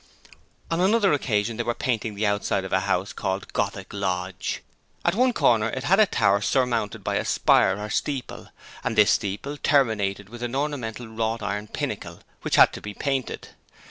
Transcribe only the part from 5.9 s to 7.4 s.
a tower surmounted by a